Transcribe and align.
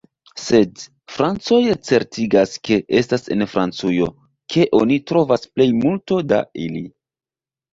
Sed... 0.43 0.79
francoj 1.15 1.59
certigas 1.89 2.55
ke 2.69 2.79
estas 3.01 3.29
en 3.35 3.45
Francujo 3.53 4.09
ke 4.55 4.67
oni 4.81 4.99
trovas 5.13 5.47
plej 5.53 5.69
multo 5.85 6.19
da 6.33 6.45
ili. 6.67 6.83